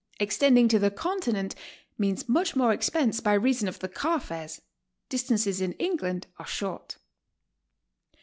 [0.19, 1.53] Extending to the Continent
[1.95, 4.59] means much more expense by reason of the car fares;
[5.09, 6.97] distances in England are short.